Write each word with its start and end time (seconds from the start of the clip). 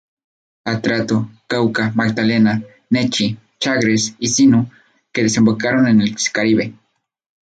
Atrato, 0.71 1.29
Cauca, 1.47 1.91
Magdalena, 1.93 2.63
Nechí, 2.89 3.37
Chagres 3.59 4.15
y 4.17 4.29
Sinú, 4.29 4.67
que 5.11 5.21
desembocan 5.21 5.87
en 5.89 6.01
el 6.01 6.15
Caribe. 6.33 6.73